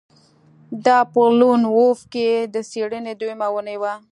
[0.85, 3.93] دا په لون وولف کې د څیړنې دویمه اونۍ وه